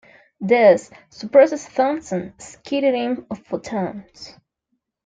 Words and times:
This 0.39 0.89
suppresses 1.11 1.63
Thomson 1.63 2.33
scattering 2.39 3.27
of 3.29 3.37
photons. 3.45 4.35